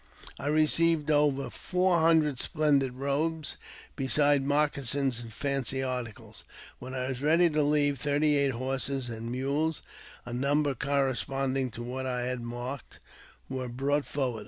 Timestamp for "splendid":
2.39-2.93